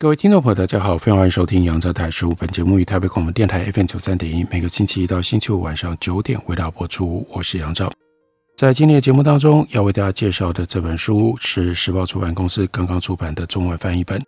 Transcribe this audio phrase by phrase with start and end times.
[0.00, 2.32] 各位听众朋友，大家好，非常欢迎收听杨照谈书。
[2.38, 7.26] 本节目于台北广播电台 FM 九三点一，每个星期一到星期五晚上九点为大家播出。
[7.28, 7.92] 我是杨照。
[8.56, 14.22] 在今天的节目当中，要为大家介绍的这本书是时报出版公司刚刚出版的中文翻译本，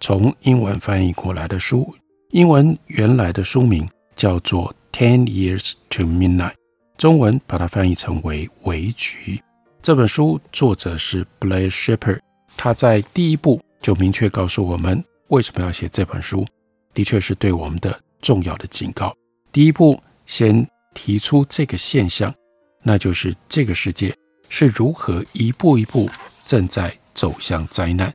[0.00, 1.94] 从英文翻译过来的书。
[2.30, 6.52] 英文原来的书名叫做《Ten Years to Midnight》，
[6.96, 9.36] 中文把它翻译成为《围局》。
[9.82, 12.20] 这本书作者是 Blair Shepard，
[12.56, 15.04] 他在第一部就明确告诉我们。
[15.30, 16.44] 为什么要写这本书？
[16.92, 19.14] 的确是对我们的重要的警告。
[19.52, 22.34] 第一步，先提出这个现象，
[22.82, 24.12] 那就是这个世界
[24.48, 26.10] 是如何一步一步
[26.44, 28.12] 正在走向灾难。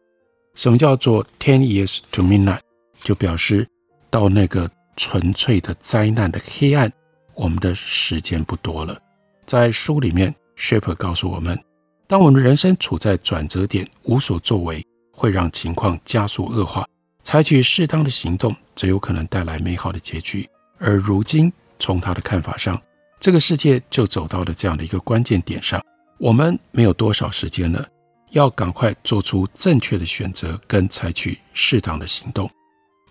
[0.56, 2.60] 什么叫做 ten years to midnight？
[3.02, 3.66] 就表示
[4.10, 6.92] 到那个纯粹的灾难的黑暗，
[7.34, 9.02] 我们的时间不多了。
[9.46, 11.58] 在书里面，Shaper 告诉我们，
[12.08, 16.86] 当我们的人生处在转折点，无所作为，会让情况加速恶化。
[17.36, 20.50] 采取适当的行动，则有可能带来美好的结局。
[20.78, 22.82] 而如今，从他的看法上，
[23.20, 25.84] 这个世界就走到了这样的一个关键点上。
[26.18, 27.86] 我们没有多少时间了，
[28.30, 32.50] 要赶快做出正确的选择，跟采取适当的行动。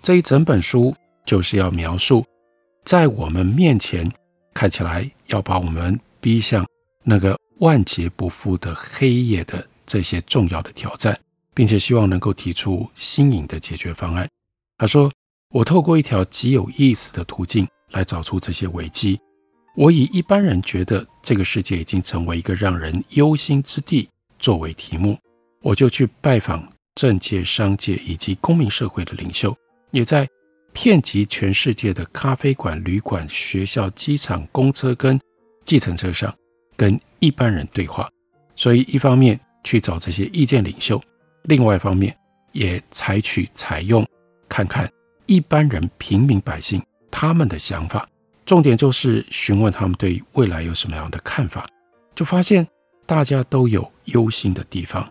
[0.00, 2.25] 这一整本书就是要描述，
[2.86, 4.11] 在我们面前
[4.55, 6.67] 看起来要把我们逼向
[7.02, 11.14] 那个万劫不复的黑夜的这些重要的挑战。
[11.55, 14.29] 并且希望能够提出新颖的解决方案。
[14.77, 15.11] 他说
[15.51, 19.19] ：“我透过一条极有意思的途径来找出这些危机。
[19.77, 25.17] 我以一般人觉得这个世界已经成为一个让人忧心之地作为题目，
[25.63, 29.57] 我就去拜访政界、商界以及公民社会的领袖，
[29.92, 30.29] 也在
[30.73, 35.19] 遍及全世界的咖啡馆、旅馆、学校、机场、公车跟
[35.65, 36.35] 计程车上
[36.77, 38.11] 跟一般人对话。
[38.57, 41.01] 所以，一方面去找这些意见领袖。”
[41.44, 42.16] 另外一方面，
[42.52, 44.06] 也采取采用，
[44.48, 44.90] 看看
[45.27, 48.08] 一般人平民百姓他们的想法，
[48.46, 51.66] 重点就是询问他们对未来有什么样的看法，
[52.14, 52.66] 就发现
[53.05, 55.06] 大家都有忧心的地方，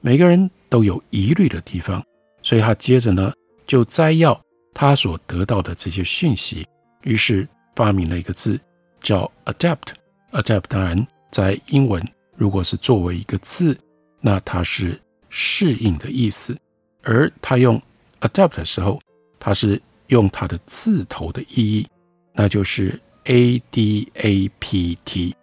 [0.00, 2.04] 每个人都有疑虑的地方，
[2.42, 3.32] 所以他接着呢
[3.66, 4.40] 就摘要
[4.74, 6.66] 他所得到的这些讯息，
[7.02, 8.60] 于是发明了一个字
[9.00, 9.94] 叫 adapt。
[10.32, 12.04] adapt 当然在英文
[12.34, 13.78] 如果是作为一个字，
[14.20, 15.00] 那它是。
[15.38, 16.58] 适应的意思，
[17.02, 17.80] 而他用
[18.20, 18.98] adapt 的时候，
[19.38, 21.86] 他是用它的字头的意义，
[22.32, 25.36] 那就是 a d a p t。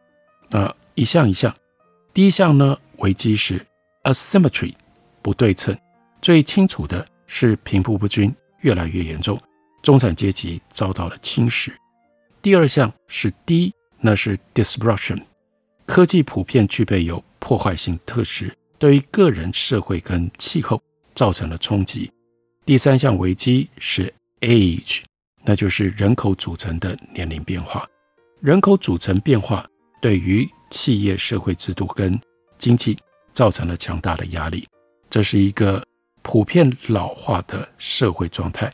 [0.49, 1.55] 那一项一项，
[2.11, 3.63] 第一项呢，危机是
[4.01, 4.73] asymmetry
[5.21, 5.77] 不对称，
[6.23, 9.39] 最清楚的是贫富不均越来越严重，
[9.83, 11.71] 中产阶级遭到了侵蚀。
[12.41, 15.21] 第二项是 D，那是 disruption，
[15.85, 18.51] 科技普遍具备有破坏性特质。
[18.77, 20.81] 对于个人、社会跟气候
[21.15, 22.11] 造成了冲击。
[22.65, 25.01] 第三项危机是 age，
[25.43, 27.87] 那就是人口组成的年龄变化。
[28.39, 29.65] 人口组成变化
[30.01, 32.19] 对于企业、社会制度跟
[32.57, 32.97] 经济
[33.33, 34.67] 造成了强大的压力。
[35.09, 35.81] 这是一个
[36.21, 38.73] 普遍老化的社会状态，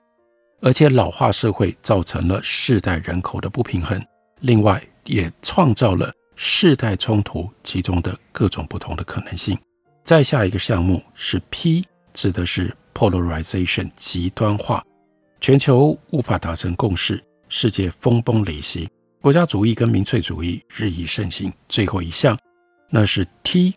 [0.62, 4.02] 而且老化社会造成了世代人口的不平衡，
[4.40, 9.58] 另外也创造了世代冲突其中的各种不同的可能性。
[10.10, 14.84] 再下一个项目是 P，指的是 polarization 极端化，
[15.40, 18.90] 全球无法达成共识，世界分崩离析，
[19.22, 21.54] 国家主义跟民粹主义日益盛行。
[21.68, 22.36] 最后一项
[22.90, 23.76] 那是 T，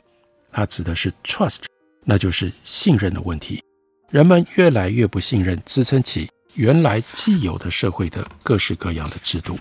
[0.51, 1.65] 它指的是 trust，
[2.03, 3.63] 那就是信任的问题，
[4.09, 9.59] 人们越来越不信任支撑起原来既有的社会的各式各样的制度。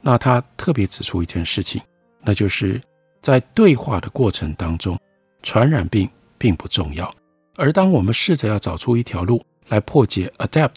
[0.00, 1.82] 那他特别指出一件事情，
[2.22, 2.80] 那就是
[3.20, 4.98] 在对话的过程当中。
[5.42, 7.14] 传染病并不重要，
[7.54, 10.74] 而当我们试着要找出一条路来破解 adapt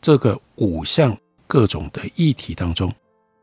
[0.00, 1.16] 这个五项
[1.46, 2.92] 各种的议题当中，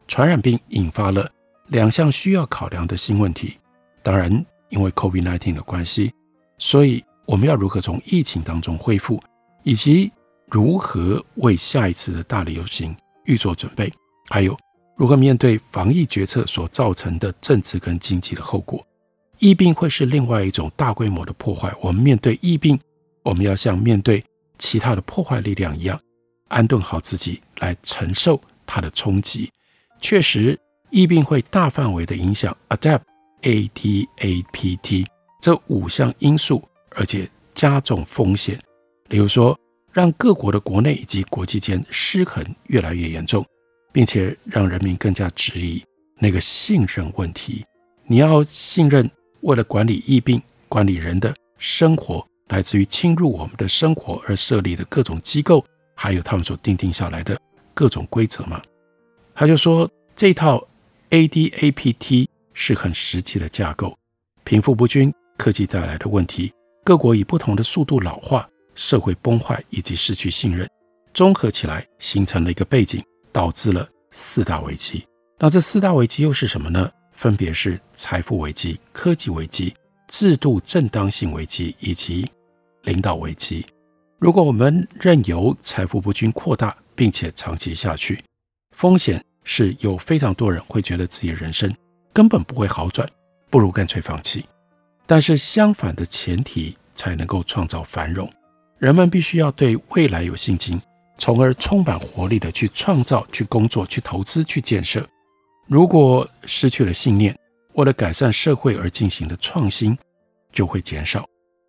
[0.08, 1.30] 传染病引发了
[1.68, 3.58] 两项需要考量的新问题。
[4.04, 6.14] 当然，因为 COVID-19 的关系，
[6.58, 9.22] 所以我们要如何从疫情当中恢复，
[9.64, 10.12] 以及
[10.48, 12.96] 如何为下一次的大流行
[13.26, 13.92] 预做准备，
[14.30, 14.58] 还有
[14.98, 18.84] 如何面对防疫决策所造成的政治跟经济的后果。
[19.42, 21.74] 疫病会是另外一种大规模的破坏。
[21.82, 22.80] 我们面对疫病，
[23.24, 24.24] 我们要像面对
[24.60, 26.00] 其他的破坏力量一样，
[26.50, 29.52] 安顿好自己来承受它的冲击。
[30.00, 30.56] 确实，
[30.92, 33.02] 疫病会大范围的影响 adapt
[33.42, 35.08] a d a p t
[35.42, 36.64] 这五项因素，
[36.96, 38.62] 而且加重风险。
[39.10, 39.60] 例如说，
[39.92, 43.44] 让各国的国内以及国际间失衡越来越严重，
[43.92, 45.84] 并且让人民更加质疑
[46.20, 47.66] 那个信任问题。
[48.06, 49.10] 你要信任，
[49.42, 55.66] 为了管理疫病、管理人的生活，来自于侵入我们的生活而设立的各种机构，
[55.96, 57.40] 还有他们所定定下来的
[57.74, 58.62] 各种规则吗？
[59.34, 60.66] 他就说，这套
[61.10, 63.98] ADAPT 是很实际的架构，
[64.44, 66.52] 贫富不均、科技带来的问题，
[66.84, 70.70] 各国以不同的速度老化、社会崩坏以及失去信任，
[71.14, 75.06] 综合起来形成了一个背景，导致了四大危机。
[75.40, 76.92] 那这四大危机又是什么呢？
[77.22, 79.72] 分别是财富危机、科技危机、
[80.08, 82.28] 制度正当性危机以及
[82.82, 83.64] 领导危机。
[84.18, 88.24] 如果我们任由财富不均扩大，并且长期下去，
[88.76, 91.72] 风险是有非常多人会觉得自己的人生
[92.12, 93.08] 根本不会好转，
[93.52, 94.44] 不如干脆放弃。
[95.06, 98.28] 但是相反的前提才能够创造繁荣，
[98.80, 100.82] 人们必须要对未来有信心，
[101.20, 105.08] 从而充满活力的去创造、去工作、去投资、去建设。
[105.72, 107.34] 如果失去了信念，
[107.76, 109.98] 为了改善社会而进行的创新
[110.52, 111.26] 就会减少，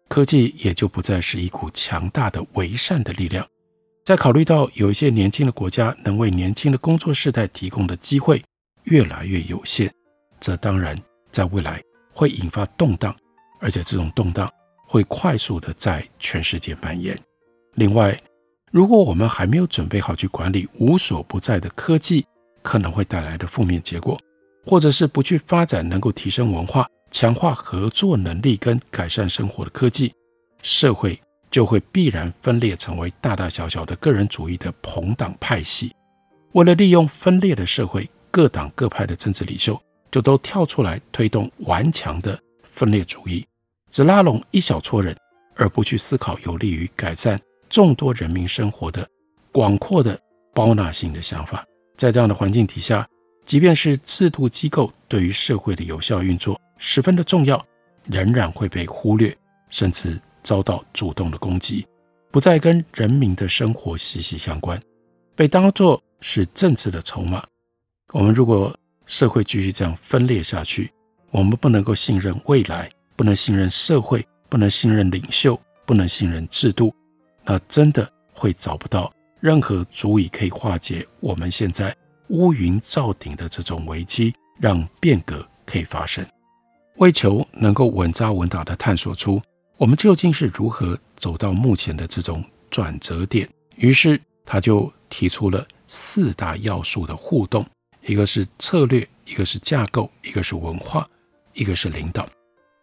[0.09, 3.47] 科技也就不再是一股强大的为善的力量。
[4.05, 8.43] 再考虑到有一些年轻的国家能为年轻的工作世代提供的机会
[8.83, 9.89] 越来越有限，
[10.41, 11.01] 这当然
[11.31, 11.81] 在未来
[12.13, 13.15] 会引发动荡，
[13.61, 14.51] 而且这种动荡
[14.85, 17.17] 会快速的在全世界蔓延。
[17.75, 18.21] 另外，
[18.73, 22.27] 如果我们还没有准备好去管理无所不在的科技
[22.63, 24.19] 可能会带来的负面结果，
[24.65, 30.15] 或者是不去发展能够提升文化、强化合作能力跟改善生活的科技，
[30.63, 31.21] 社会。
[31.53, 35.95] 就会必然分裂成为大大小小的个人主义的朋党派系。
[36.53, 39.79] 为了利用分裂的社会，各党各派的政治领袖
[40.11, 43.47] 就都跳出来推动顽强的分裂主义，
[43.91, 45.15] 只拉拢一小撮人，
[45.55, 47.39] 而不去思考有利于改善
[47.69, 49.07] 众多人民生活的
[49.53, 50.19] 广阔的
[50.55, 51.63] 包纳性的想法。
[51.97, 53.09] 在这样的环境底下，
[53.45, 57.65] 即便是制度机构对于社会的有效运作十分的重要，
[58.07, 59.37] 仍然会被忽略，
[59.69, 60.21] 甚至。
[60.45, 61.87] 遭到主动的攻击，
[62.33, 64.77] 不再跟人民的生活息息相关，
[65.37, 67.45] 被当作是政治的筹码。
[68.11, 70.91] 我们如果社会继续这样分裂下去，
[71.31, 75.57] 我们不能够信任未来，不能信任社会，不能信任领袖，
[75.87, 76.93] 不能信任制度，
[77.45, 81.95] 那真的会找不到任何足以可以化解我们现在
[82.29, 86.25] 乌云罩顶的这种危机，让变革可以发生。
[86.99, 89.43] 为求能够稳扎稳打地探索出。
[89.79, 93.49] 我们究竟是如何走到目前的这种转折点？
[93.75, 97.67] 于是他就提出了四大要素的互动：
[98.03, 101.05] 一个是策略，一个是架构，一个是文化，
[101.53, 102.29] 一个是领导。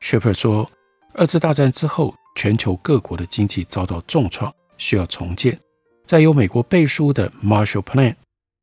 [0.01, 0.69] Shepard 说，
[1.13, 5.57] 二次大战之后，全球各国的经济遭到重创，需要重建。
[6.09, 8.15] 在由美国背书的 Marshall Plan（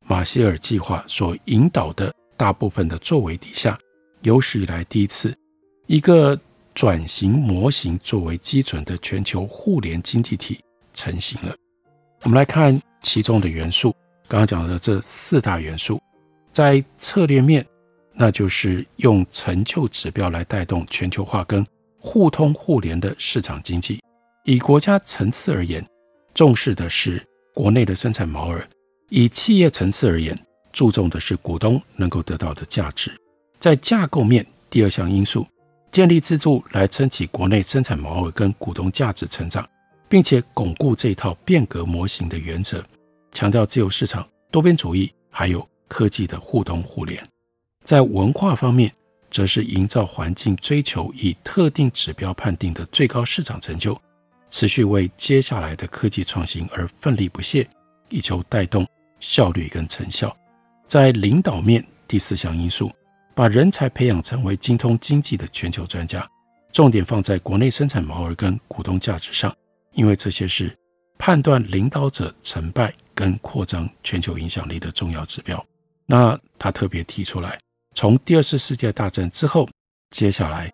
[0.05, 3.79] 马歇尔计划）所引导的大部分的作为底下，
[4.23, 5.33] 有史以来第一次
[5.85, 6.37] 一个。
[6.73, 10.59] 转型模型作为基准的全球互联经济体
[10.93, 11.55] 成型了。
[12.21, 13.95] 我们来看其中的元素，
[14.27, 15.99] 刚刚讲的这四大元素，
[16.51, 17.65] 在策略面，
[18.13, 21.65] 那就是用成就指标来带动全球化跟
[21.97, 23.99] 互通互联的市场经济。
[24.43, 25.83] 以国家层次而言，
[26.35, 27.26] 重视的是
[27.57, 28.61] 国内的生产毛耳；
[29.09, 30.39] 以企业层次而言，
[30.71, 33.11] 注重的是股东能够得到的价值。
[33.59, 35.43] 在架构面，第二项因素。
[35.91, 39.67] 建立制度来撑起国内生产毛耳跟股东价值成长，
[40.07, 42.85] 并且巩固这一套变革模型的原则，
[43.31, 47.27] 强调自由市场、多边主义，还有科技的互通互联。
[47.83, 48.93] 在文化方面，
[49.31, 53.99] 则是营造环境，追求以特定指标判定的最高市场成就，
[54.57, 57.69] 持续为接下来的科技创新而奋力不懈，
[58.09, 58.87] 以求带动
[59.19, 60.35] 效率跟成效。
[60.87, 62.91] 在领导面，第四项因素。
[63.35, 66.27] 把人才培养成为精通经济的全球专家，
[66.71, 69.55] 重点放在国内生产毛额跟股东价值上，
[69.91, 70.75] 因为这些是
[71.19, 75.63] 判断领导者成败跟扩张全球影响力的重要指标。
[76.07, 77.59] 那他特别提出来，
[77.93, 79.69] 从第二次世界大战之后，
[80.09, 80.67] 接下来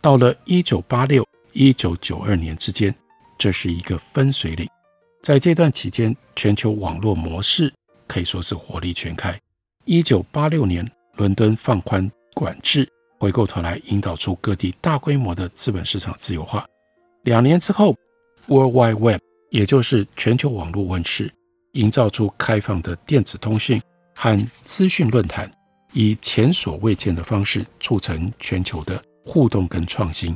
[0.00, 1.22] 到了一九八六
[1.52, 2.94] 一九九二年之间，
[3.40, 4.68] 这是一个分水岭。
[5.22, 7.72] 在这段期间，全球网络模式
[8.06, 9.36] 可以说是火力全开。
[9.84, 10.88] 一九八六年。
[11.16, 16.66] 伦敦放宽管制，回过头来引导出各地大规模的资本市场自由化。
[17.24, 17.94] 两年之后
[18.46, 19.20] ，World Wide Web，
[19.50, 21.30] 也就是全球网络问世，
[21.72, 23.82] 营造出开放的电子通讯
[24.14, 25.52] 和资讯论坛，
[25.92, 30.34] 以前所未见的方式促成全球的互动跟创新。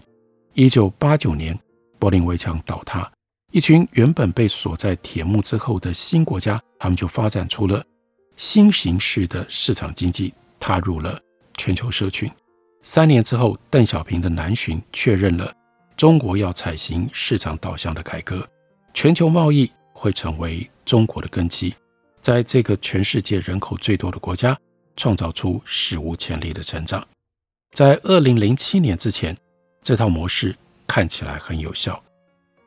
[0.52, 1.58] 一九八九年，
[1.98, 3.10] 柏林围墙倒塌，
[3.52, 7.84] 一群原本被锁在铁幕之后的新国家，他们就发展出了
[8.36, 11.20] 新形式的市场经济，踏入了
[11.56, 12.30] 全球社群。
[12.82, 15.54] 三年之后，邓小平的南巡确认了
[15.96, 18.46] 中国要采行市场导向的改革，
[18.92, 21.74] 全球贸易会成为中国的根基，
[22.20, 24.58] 在这个全世界人口最多的国家，
[24.96, 27.06] 创造出史无前例的成长。
[27.72, 29.34] 在二零零七年之前，
[29.80, 30.54] 这套模式
[30.86, 32.02] 看起来很有效，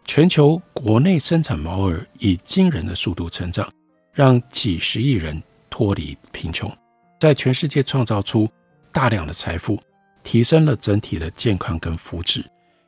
[0.05, 3.71] 全球国内生产毛额以惊人的速度成长，
[4.13, 6.71] 让几十亿人脱离贫穷，
[7.19, 8.49] 在全世界创造出
[8.91, 9.79] 大量的财富。
[10.23, 12.43] 提升了整体的健康跟福祉。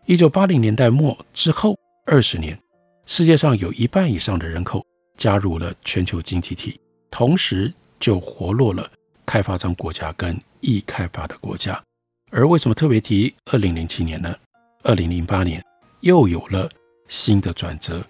[0.05, 1.73] 一九八零年代末之后
[2.05, 2.59] 二十年，
[3.05, 6.77] 世界上有一半以上的人口加入了全球经济体，
[7.09, 8.91] 同时就活络了
[9.25, 11.81] 开发中国家跟易开发的国家。
[12.29, 14.35] 而为什么特别提二零零七年呢？
[14.89, 15.63] 二零零八年
[15.99, 16.67] 又有了
[17.07, 18.03] 新的转折，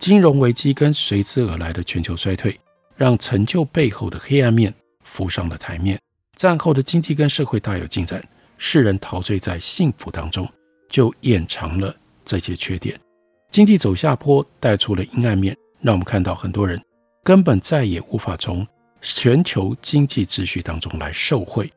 [0.00, 2.58] 金融危机跟随之而来的全球衰退，
[2.96, 4.72] 让成就背后的黑暗面
[5.04, 6.00] 浮上了台面。
[6.34, 8.26] 战后的经济跟社会大有进展。
[8.56, 10.50] 世人陶醉在幸福当中，
[10.88, 11.94] 就掩藏了
[12.24, 12.98] 这些缺点。
[13.50, 16.82] 经济走下坡，带出了阴暗面，让我们看到很多人
[17.22, 18.66] 根本再也无法从
[19.02, 21.70] 全球经济秩序当中来受惠。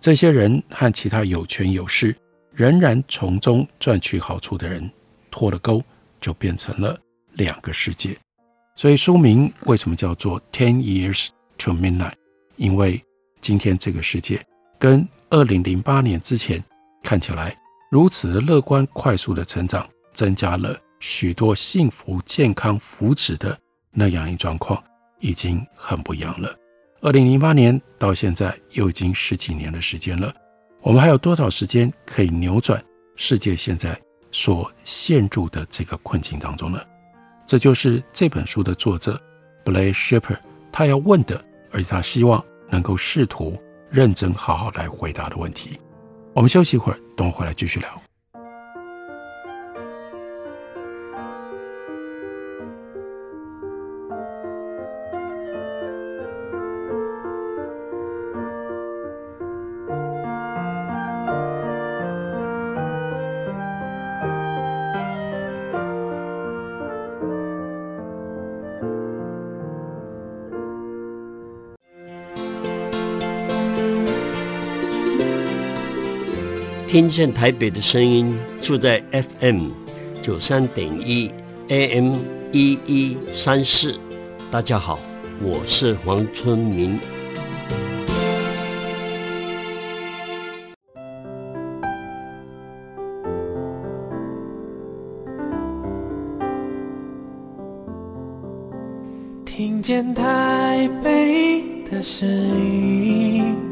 [0.00, 2.16] 这些人和其他有权有势、
[2.54, 4.90] 仍然从中赚取好处的人
[5.30, 5.82] 脱了钩，
[6.20, 6.98] 就变成了
[7.32, 8.16] 两个世界。
[8.76, 11.28] 所以书名为什么叫做《Ten Years
[11.58, 12.10] to Midnight》？
[12.56, 13.02] 因为
[13.40, 14.44] 今天这个世界
[14.78, 16.62] 跟二零零八年之前，
[17.02, 17.56] 看起来
[17.90, 23.58] 如此乐观、快速的成长，增加了许多幸福、健康、福祉的
[23.90, 24.82] 那样一状况，
[25.20, 26.54] 已经很不一样了。
[27.00, 30.32] 二零零八年到现在又已经十几年的时间了，
[30.82, 32.84] 我们还有多少时间可以扭转
[33.14, 33.98] 世界现在
[34.32, 36.80] 所陷入的这个困境当中呢？
[37.46, 39.20] 这就是这本书的作者
[39.64, 40.38] Blake Shepard
[40.72, 43.60] 他要问的，而且他希望能够试图。
[43.90, 45.78] 认真好好来回答的问题。
[46.32, 48.02] 我们休息一会儿，等我回来继续聊。
[76.92, 79.02] 听见台北的声音，住在
[79.40, 79.70] FM
[80.20, 81.32] 九三点一
[81.68, 82.18] AM
[82.52, 83.98] 一一三四。
[84.50, 84.98] 大家好，
[85.40, 87.00] 我是黄春明。
[99.46, 103.71] 听见台北的声音。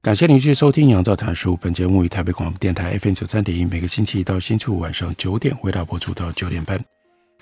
[0.00, 1.54] 感谢您继续收听《杨照谈书》。
[1.56, 6.78] 本节目于台北广播电台 FM 九三点一，每个星期一到星期五晚上九点，为大家播出到九点半。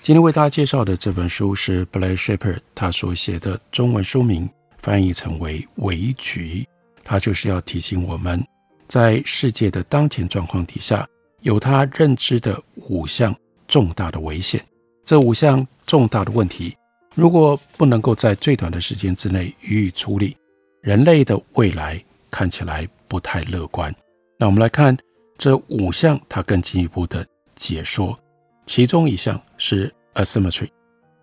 [0.01, 4.49] 今天为大家介绍的这本书是 Blake Shepard 他所写的，中文书名
[4.79, 6.65] 翻译成为《围局》。
[7.03, 8.43] 他就是要提醒我们，
[8.87, 11.07] 在世界的当前状况底下，
[11.41, 13.35] 有他认知的五项
[13.67, 14.65] 重大的危险。
[15.05, 16.75] 这五项重大的问题，
[17.13, 20.35] 如果不能够在最短的时间之内予以处理，
[20.81, 22.03] 人类的未来。
[22.29, 23.93] 看起来不太乐观。
[24.37, 24.95] 那我们来看
[25.37, 28.17] 这五项，它更进一步的解说。
[28.65, 30.69] 其中一项是 asymmetry，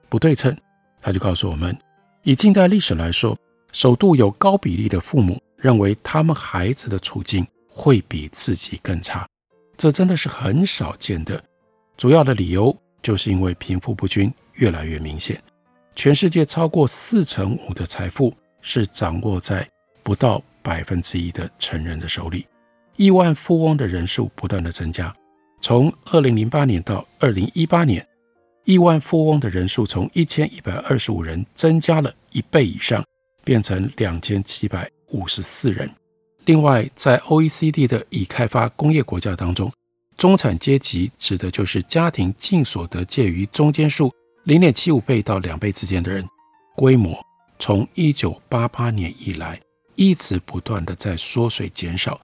[0.08, 0.56] 不对称。
[1.00, 1.76] 他就告诉我们，
[2.22, 3.36] 以近代历史来说，
[3.72, 9.28] 首度有高比例的父母认为他们孩子的处境会比自己更差。
[9.76, 11.42] 这真的是很少见的。
[11.98, 15.38] 主要的理由就是因为贫富不均越来越明显。
[15.94, 18.32] 全世界超过四成五的财富
[18.62, 19.68] 是掌握在
[20.02, 22.44] 不到百分之一的成人的手里。
[22.96, 25.14] 亿万富翁的人数不断的增加，
[25.60, 28.06] 从二零零八年到二零一八年，
[28.64, 33.04] 亿万富翁的人数从一千一百二十五人增加了一倍以上，
[33.44, 35.90] 变成两千七百五十四人。
[36.46, 39.72] 另外，在 OECD 的已开发工业国家当中，
[40.16, 44.12] 中产阶级指的就是家庭净所得介于中间数
[44.44, 46.24] 零点七五倍到两倍之间的人，
[46.76, 47.18] 规模
[47.58, 49.58] 从一九八八年以来
[49.94, 52.20] 一直不断的在缩水减少。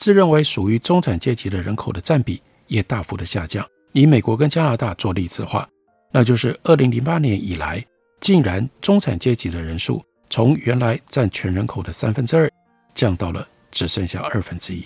[0.00, 3.66] 自认为属于中产阶级的人口的占比也大幅的下降。
[3.92, 5.66] 以美国跟加拿大做例子的话，
[6.12, 7.82] 那就是二零零八年以来，
[8.20, 12.50] 竟然中产阶级的人数从原来占全人口的三分之二，
[12.94, 14.84] 降到了只剩下二分之一，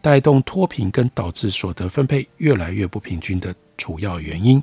[0.00, 4.62] 带动脱贫跟导致所得分配越来越不平均的主要原因，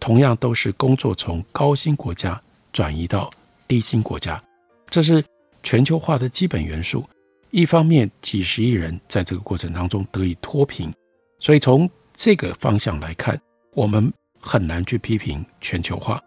[0.00, 2.40] 同样都是工作从高薪国家
[2.72, 3.30] 转移到
[3.68, 4.42] 低薪国家，
[4.90, 5.24] 这是
[5.62, 7.04] 全球化的基本元素。
[7.50, 10.92] 一方面，几十亿人在这个过程当中得以脱贫，
[11.40, 13.40] 所以从这个方向来看，
[13.72, 16.22] 我们很难去批评全球化。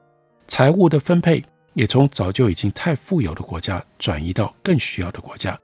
[0.47, 5.57] 财务的分配也从早就已经太富有的国家转移到更需要的国家。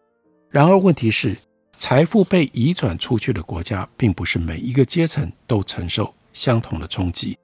[0.50, 1.36] 然而，问题是，
[1.80, 7.38] 财富被移转出去的国家，并不是每一个阶层都承受相同的冲击。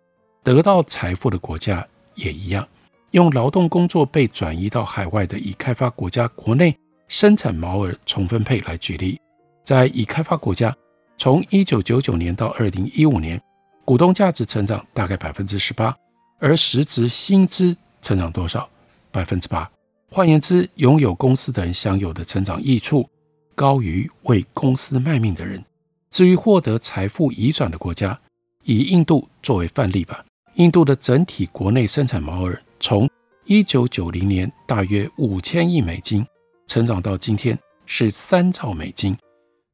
[0.43, 2.67] 得到财富的国家也一样，
[3.13, 6.75] 用劳动工作被转移到海外的已开发国家国内。
[7.09, 9.19] 生产毛额重分配来举例，
[9.63, 10.75] 在已开发国家，
[11.15, 13.39] 从一九九九年到二零一五年，
[13.85, 15.95] 股东价值成长大概百分之十八，
[16.39, 18.67] 而实质薪资成长多少？
[19.11, 19.69] 百分之八。
[20.09, 23.07] 换言之，拥有公司的人享有的成长益处
[23.53, 25.63] 高于为公司卖命的人。
[26.09, 28.19] 至于获得财富移转的国家，
[28.63, 30.25] 以印度作为范例吧。
[30.55, 33.09] 印度的整体国内生产毛额从
[33.45, 36.25] 一九九零年大约五千亿美金。
[36.67, 39.17] 成长到今天是三兆美金，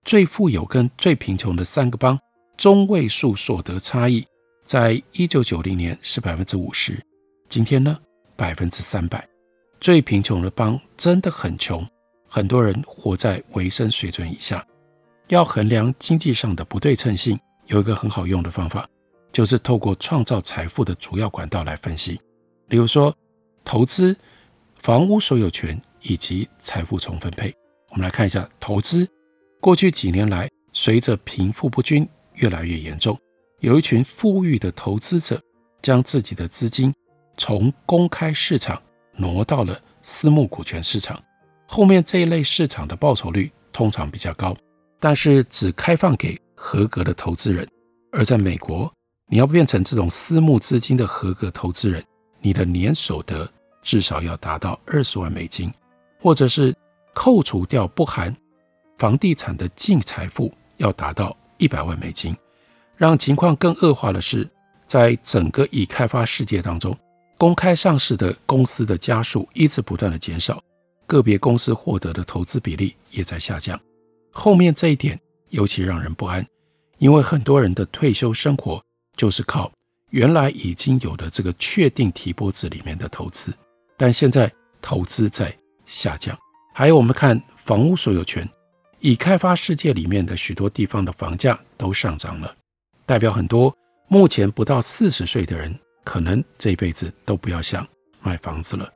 [0.03, 2.19] 最富有跟最贫穷的三个邦
[2.55, 4.23] 中位数所得差异，
[4.63, 7.03] 在一九九零年是百分之五十，
[7.49, 7.97] 今天呢
[8.35, 9.27] 百分之三百。
[9.81, 11.83] 最贫穷的邦真的很穷，
[12.27, 14.63] 很多人活在维生水准以下。
[15.29, 18.87] 要衡量经济上的不对称性，有一个很好用的方法，
[19.31, 22.19] 就是透过创造财富的主要管道来分析，
[22.69, 23.13] 比如说
[23.65, 24.15] 投资、
[24.77, 25.77] 房屋所有权。
[26.01, 27.53] 以及财富重分配，
[27.89, 29.05] 我们来看一下投资。
[29.59, 33.19] 过去几年来，随着贫富不均越来越严重，
[33.59, 35.41] 有一群富裕的投资者
[35.81, 36.95] 将自己的资金
[37.35, 41.21] 从公开市场挪到了私募股权市场。
[41.67, 44.55] 后面这一类市场的报酬率通常比较高，
[45.01, 47.67] 但是只开放给合格的投资人。
[48.13, 48.89] 而在美国，
[49.27, 52.01] 你要变成这种私募资金的合格投资人，
[52.41, 53.49] 你的年所得
[53.81, 55.71] 至少要达到二十万美金。
[56.21, 56.75] 或者是
[57.13, 58.35] 扣除掉不含
[58.97, 62.35] 房地产的净财富，要达到一百万美金。
[62.97, 64.45] 让情况更恶化的是，
[64.85, 66.93] 在整个已开发世界当中，
[67.37, 70.61] 公开上市的公司的家数一直不断的减少，
[71.07, 73.79] 个别公司获得的投资比例也在下降。
[74.29, 75.17] 后面这一点
[75.51, 76.45] 尤其让人不安，
[76.97, 78.83] 因为很多人的退休生活
[79.15, 79.71] 就是靠
[80.09, 83.53] 原来已经有的这个确定提拨子里面的投资，
[83.95, 86.37] 但现在投资在下降，
[86.73, 88.47] 还有我们看房屋所有权，
[88.99, 92.55] 已开发世界里面的许多地方的房价都上涨了，
[93.05, 93.75] 代表很多
[94.07, 97.87] 目前不到四十岁的人，可能这辈子都不要想
[98.21, 98.91] 买房子了，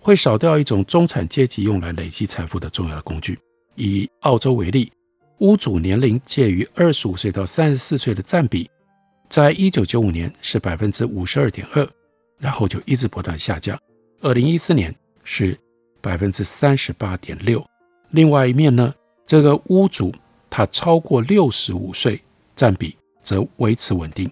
[0.00, 3.38] 会少掉一种中产阶级用来累积财富的重要的工具。
[3.74, 4.92] 以澳洲为例，
[5.38, 8.68] 屋主年龄介于二十五岁到三十四岁的占比，
[9.28, 11.88] 在一九九五年是百分之五十二点二，
[12.38, 13.78] 然后就一直不断下降，
[14.20, 15.58] 二零一四年是。
[16.00, 17.62] 百分之三十八点六。
[18.10, 18.94] 另外一面呢，
[19.26, 20.14] 这个屋主
[20.48, 22.22] 他超过六十五岁，
[22.54, 24.30] 占比则维持稳定。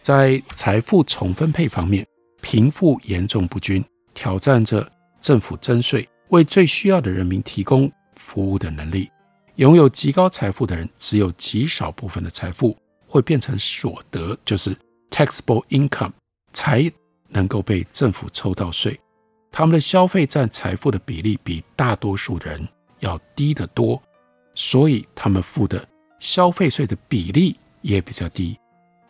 [0.00, 2.06] 在财富重分配方面，
[2.40, 3.84] 贫富严重不均，
[4.14, 4.88] 挑战着
[5.20, 9.10] 政府征税，为最需要的人民提供服务的能力。
[9.56, 12.78] 拥有极高财富的人，只有极少部分的财富
[13.08, 14.76] 会变成所得，就是
[15.10, 16.12] taxable income，
[16.52, 16.88] 才
[17.28, 18.98] 能够被政府抽到税。
[19.50, 22.68] 他们的消费占财富的比例比大多数人
[23.00, 24.00] 要低得多，
[24.54, 25.88] 所以他们付的
[26.20, 28.56] 消费税的比例也比较低。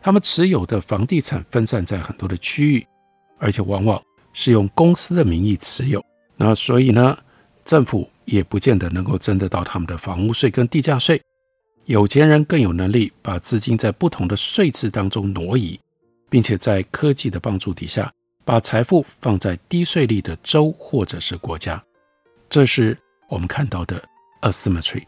[0.01, 2.87] 他们持有的房地产分散在很多的区域，
[3.37, 6.03] 而且往往是用公司的名义持有。
[6.37, 7.17] 那所以呢，
[7.65, 11.21] 政府也不见得能够征得到他们的房屋税跟地价税。
[11.89, 15.79] 有钱人更有能力把资金在不同的税制当中挪移，
[16.29, 18.13] 并且在科技的帮助底下。
[18.45, 21.83] 把财富放在低税率的州或者是国家，
[22.47, 22.95] 这是
[23.27, 23.99] 我们看到的
[24.41, 25.01] asymmetry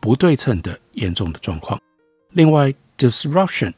[0.00, 1.80] 不对称的严重的状况。
[2.30, 3.72] 另外，disruption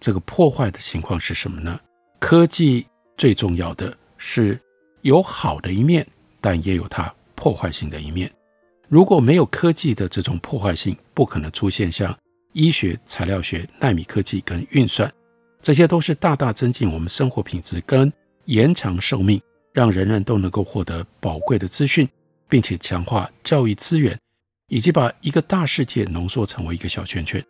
[0.00, 1.78] 这个破坏的情况是什么呢？
[2.18, 2.84] 科技
[3.16, 4.60] 最重要的是
[5.02, 6.04] 有好的一面，
[6.40, 8.28] 但也有它破坏性的一面。
[8.94, 12.16] 如果没有科技的这种破坏性，不可能出现像
[12.52, 15.12] 医学、材料学、纳米科技跟运算，
[15.60, 18.12] 这些都是大大增进我们生活品质跟
[18.44, 22.08] 延长寿命，让人人都能够获得宝贵的资讯，
[22.48, 24.16] 并且强化教育资源，
[24.68, 27.44] 以及把一个大世界浓缩成为一个小圈圈。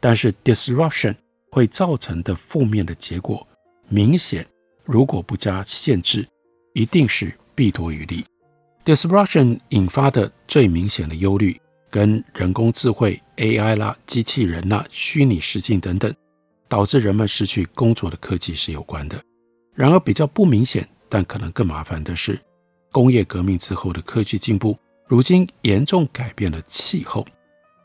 [0.00, 1.14] 但是 disruption
[1.52, 3.46] 会造成的负面的结果，
[3.88, 4.44] 明显
[4.84, 6.26] 如果不加限制，
[6.74, 8.24] 一定是弊多于利。
[8.82, 16.12] Disruption 引发的最明显的忧虑，跟人工智慧、AI 啦、机器人啦、虚拟实境等等，
[16.66, 19.22] 导致人们失去工作的科技是有关的。
[19.74, 22.40] 然而，比较不明显，但可能更麻烦的是，
[22.90, 27.26] 工业革命之后的科技进步，如今严重改变了气候。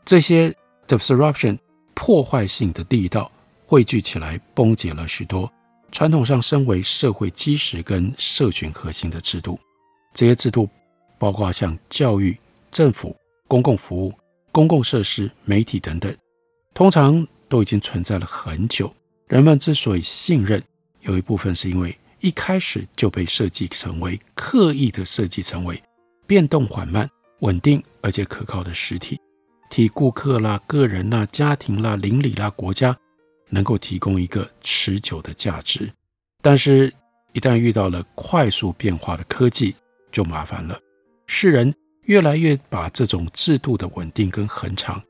[0.04, 0.52] 这些
[0.88, 1.58] disruption
[1.92, 3.30] 破坏性的力道
[3.66, 5.52] 汇聚起来，崩解了许多
[5.92, 9.60] 传统上身为社会基石跟社群核心的制度。
[10.14, 10.66] 这些制度。
[11.18, 12.36] 包括像教育、
[12.70, 13.16] 政府、
[13.48, 14.12] 公共服务、
[14.52, 16.14] 公共设施、媒体等等，
[16.74, 18.92] 通常都已经存在了很久。
[19.28, 20.62] 人们之所以信任，
[21.00, 25.82] 有一部分是因为一开始就被设计成为刻意的设计成为
[26.26, 27.08] 变动缓慢、
[27.40, 29.20] 稳定而且可靠的实体，
[29.68, 32.96] 替顾客啦、个人啦、家庭啦、邻里啦、国家
[33.50, 35.90] 能够提供一个持久的价值。
[36.40, 36.92] 但是，
[37.32, 39.74] 一旦遇到了快速变化的科技，
[40.12, 40.78] 就麻烦了。
[41.26, 45.02] 世人越来越把这种制度的稳定跟恒长，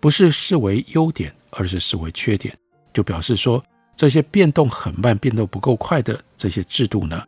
[0.00, 2.56] 不是视为优点，而是视为缺点，
[2.92, 3.62] 就表示说
[3.96, 7.24] 这些变动很慢、变动不够快的这些制度呢，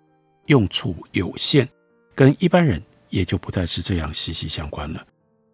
[0.46, 1.68] 用处有限，
[2.14, 5.07] 跟一般人也就不再是这样息息相关了。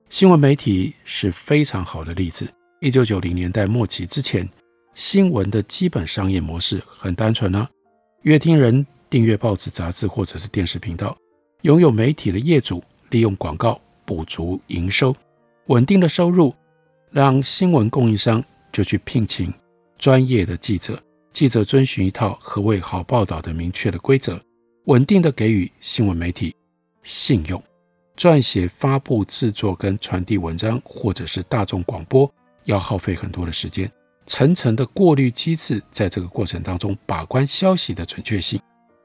[0.09, 2.51] 新闻媒体是非常好的例子。
[2.81, 4.49] 一九九零年代末期之前，
[4.95, 7.69] 新闻的基本商业模式很单纯啊，
[8.23, 11.15] 阅听人订阅报纸、杂志或者是电视频道。
[11.63, 15.13] 拥有媒体的业主利用广告补足营收，
[15.67, 16.55] 稳定的收入
[17.11, 19.53] 让新闻供应商就去聘请
[19.99, 24.41] 专业的记者，记者遵循一套何谓好报道的明确的规则，
[24.85, 26.55] 稳定的给予新闻媒体
[27.03, 27.61] 信用，
[28.17, 32.33] 撰写、发布、制作跟传递文章或者是大众广播
[32.67, 33.91] 要耗费很多的时间，
[34.27, 38.61] 层层的过滤机制在这个过程当中把关消息的准确性，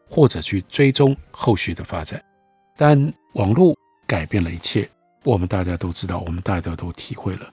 [0.08, 2.24] 或者去追踪后续的发展。
[2.76, 3.76] 但网络
[4.08, 4.90] 改变了一切，
[5.24, 7.52] 我们大家都知道，我们大家都体会了。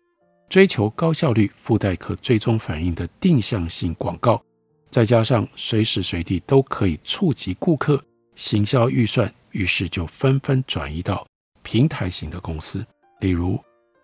[0.49, 4.43] 追求高效率、附带可追踪反应的定向性广告，
[4.91, 8.03] 再加上随时随地都可以触及顾客，
[8.35, 11.25] 行销预算于是就纷纷转移到
[11.63, 12.85] 平台型的公司，
[13.21, 13.59] 例如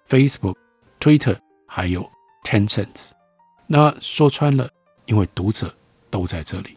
[0.08, 0.54] Facebook、
[1.00, 2.08] Twitter，还有
[2.44, 3.10] Tencent。
[3.66, 4.70] 那说穿了，
[5.06, 5.74] 因为读者
[6.10, 6.76] 都在这里，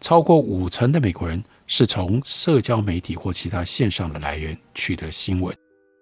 [0.00, 1.42] 超过五成的美国人。
[1.66, 5.56] 是从社交媒体或其他线上的来源取得新闻，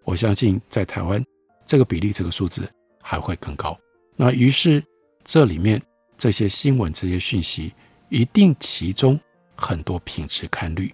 [0.05, 1.25] 我相信在台湾
[1.64, 2.68] 这个比例、这个数字
[3.01, 3.79] 还会更高。
[4.16, 4.83] 那于是
[5.25, 5.81] 这里面
[6.18, 7.72] 这些新闻、这些讯息，
[8.09, 9.18] 一定其中
[9.55, 10.92] 很多品质堪虑，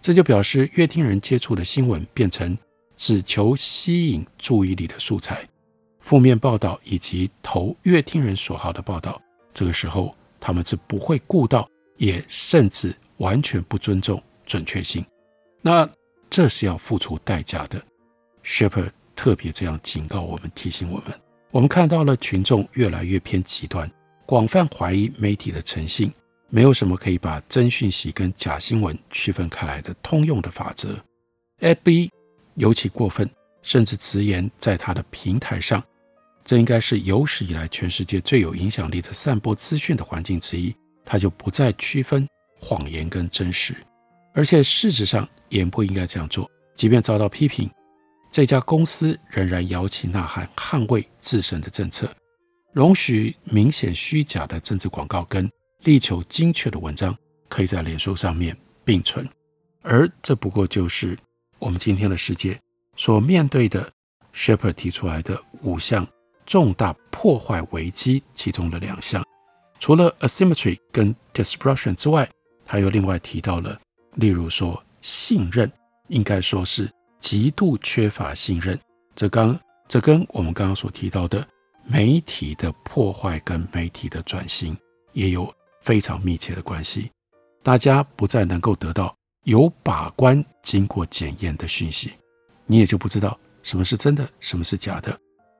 [0.00, 2.56] 这就表示越听人接触的新闻变成
[2.96, 5.42] 只求吸引注意力的素材，
[6.00, 9.20] 负面报道以及投越听人所好的报道，
[9.54, 12.94] 这个时候他们是不会顾到，也甚至。
[13.22, 15.06] 完全不尊重准确性，
[15.60, 15.88] 那
[16.28, 17.80] 这是要付出代价的。
[18.42, 21.20] Shepard 特别这样警告我们，提醒我们：
[21.52, 23.88] 我们看到了群众越来越偏极端，
[24.26, 26.12] 广泛怀疑媒体的诚信，
[26.48, 30.98] 没有什么可以把真讯息跟假新闻区分开来的通用的法则。
[31.60, 32.10] FB
[32.56, 33.30] 尤其过分，
[33.62, 35.80] 甚至直言在他的平台上，
[36.44, 42.26] 这应该是有史以来全世界最有影响力的散播资讯的环境之一，他就不再区分。
[42.64, 43.74] 谎言跟真实，
[44.32, 46.48] 而且事实上也不应该这样做。
[46.74, 47.68] 即便遭到批评，
[48.30, 52.08] 这家公司仍然摇旗呐喊，捍卫自身的政策，
[52.72, 57.14] 容许明显虚假的政治广告跟力求精确的文章
[57.48, 59.28] 可以在脸书上面并存。
[59.82, 61.18] 而这不过就是
[61.58, 62.58] 我们今天的世界
[62.96, 63.90] 所面对的。
[64.34, 66.08] Shepard 提出来的五项
[66.46, 69.22] 重大破坏危机，其中的两项，
[69.78, 72.26] 除了 asymmetry 跟 disruption 之外。
[72.72, 73.78] 还有另外提到了，
[74.14, 75.70] 例如说信任，
[76.08, 78.80] 应该说是极度缺乏信任。
[79.14, 81.46] 这刚这跟我们刚刚所提到的
[81.84, 84.74] 媒体的破坏跟媒体的转型
[85.12, 87.10] 也有非常密切的关系。
[87.62, 92.14] 大家不再能够得到有把关、经过检验的讯息，
[92.64, 95.14] 你也就不知道什么是真的，什么是假的。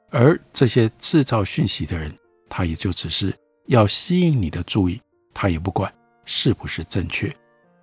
[0.09, 2.11] 而这些制造讯息的人，
[2.48, 4.98] 他也就只是要吸引你的注意，
[5.35, 5.92] 他也不管
[6.25, 7.33] 是不是正确。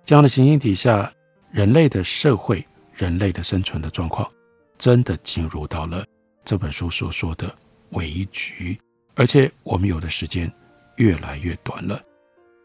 [0.04, 1.12] 这样的情形底下，
[1.52, 4.30] 人类的社会、人类的生存的状况，
[4.78, 6.04] 真的进入到了
[6.44, 7.54] 这本书所说的
[7.90, 8.78] 危局。
[9.14, 10.50] 而且我们有的时间
[10.96, 12.02] 越来越短了，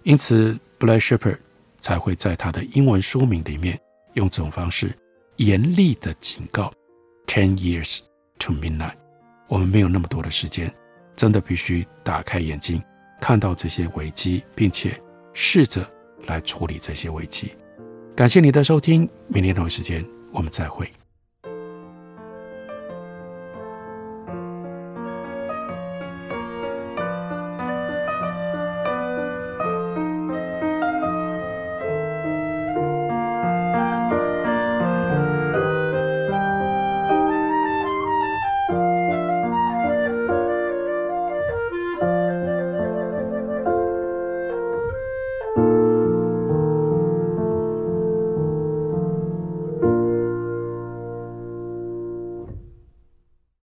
[0.04, 1.42] 因此 b l a i s h e p e r d
[1.80, 3.80] 才会在他的英文书名里面
[4.14, 4.92] 用这种方式
[5.36, 6.74] 严厉的警告
[7.28, 8.00] ：Ten years
[8.40, 8.96] to midnight。
[9.48, 10.74] 我们没有那么多的时间，
[11.16, 12.82] 真的必须打开眼睛，
[13.22, 15.00] 看到这些危机，并且
[15.36, 15.88] 试着
[16.26, 17.52] 来处理这些危机。
[18.16, 20.90] 感谢你的收听，明天同一时间我们再会。